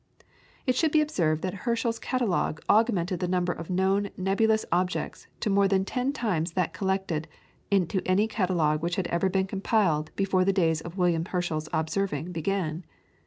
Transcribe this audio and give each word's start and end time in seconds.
It 0.65 0.73
should 0.75 0.91
be 0.91 0.99
observed 0.99 1.43
that 1.43 1.53
Herschel's 1.53 1.99
catalogue 1.99 2.59
augmented 2.67 3.19
the 3.19 3.27
number 3.27 3.53
of 3.53 3.69
known 3.69 4.09
nebulous 4.17 4.65
objects 4.71 5.27
to 5.41 5.49
more 5.51 5.67
than 5.67 5.85
ten 5.85 6.11
times 6.11 6.53
that 6.53 6.73
collected 6.73 7.27
into 7.69 8.01
any 8.03 8.27
catalogue 8.27 8.81
which 8.81 8.95
had 8.95 9.05
ever 9.09 9.29
been 9.29 9.45
compiled 9.45 10.09
before 10.15 10.43
the 10.43 10.51
days 10.53 10.81
of 10.81 10.97
William 10.97 11.25
Herschel's 11.25 11.69
observing 11.71 12.31
began. 12.31 12.83